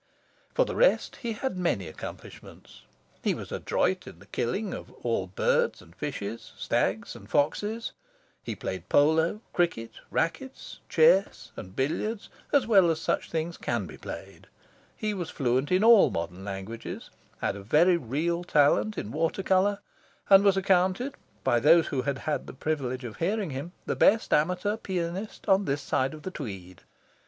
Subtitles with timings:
[0.55, 2.81] For the rest, he had many accomplishments.
[3.21, 7.91] He was adroit in the killing of all birds and fishes, stags and foxes.
[8.41, 13.95] He played polo, cricket, racquets, chess, and billiards as well as such things can be
[13.95, 14.47] played.
[14.95, 19.81] He was fluent in all modern languages, had a very real talent in water colour,
[20.31, 21.13] and was accounted,
[21.43, 25.65] by those who had had the privilege of hearing him, the best amateur pianist on
[25.65, 26.81] this side of the Tweed.